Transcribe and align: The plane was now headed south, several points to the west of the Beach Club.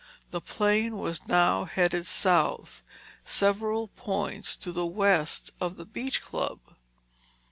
The 0.31 0.41
plane 0.41 0.97
was 0.97 1.27
now 1.27 1.65
headed 1.65 2.07
south, 2.07 2.81
several 3.23 3.89
points 3.89 4.57
to 4.57 4.71
the 4.71 4.83
west 4.87 5.51
of 5.61 5.75
the 5.75 5.85
Beach 5.85 6.23
Club. 6.23 6.57